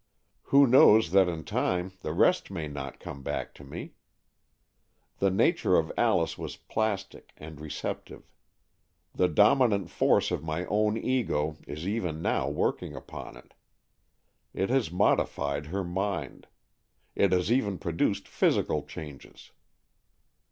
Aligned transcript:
Who 0.45 0.65
knows 0.65 1.11
that 1.11 1.29
in 1.29 1.43
time 1.43 1.91
the 2.01 2.11
rest 2.11 2.49
may 2.49 2.67
not 2.67 2.99
come 2.99 3.21
back 3.21 3.53
to 3.53 3.63
me? 3.63 3.93
The 5.19 5.29
nature 5.29 5.75
of 5.77 5.91
Alice 5.95 6.39
was 6.39 6.57
plastic 6.57 7.33
and 7.37 7.61
receptive. 7.61 8.23
The 9.13 9.27
dominant 9.27 9.91
force 9.91 10.31
of 10.31 10.43
my 10.43 10.65
own 10.65 10.97
Ego 10.97 11.57
is 11.67 11.87
even 11.87 12.19
now 12.19 12.49
working 12.49 12.95
upon 12.95 13.37
it. 13.37 13.53
It 14.55 14.71
has 14.71 14.89
modified 14.89 15.67
her 15.67 15.83
mind. 15.83 16.47
It 17.13 17.31
has 17.31 17.51
even 17.51 17.77
produced 17.77 18.27
physical 18.27 18.81
changes. 18.87 19.51